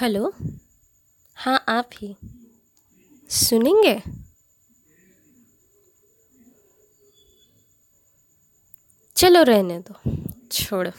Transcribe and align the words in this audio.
Hello? 0.00 0.32
हाँ 1.36 1.64
आप 1.68 1.90
ही। 1.94 2.16
सुनेंगे? 3.30 4.02
चलो 9.16 9.42
रहने 9.42 9.78
दो। 9.78 10.00
छोड़ो। 10.52 10.90